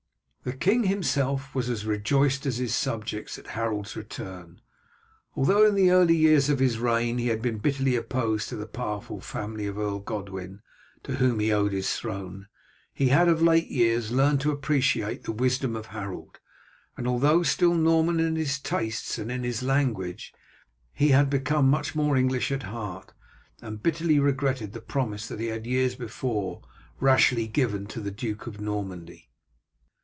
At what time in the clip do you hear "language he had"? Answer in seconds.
19.61-21.29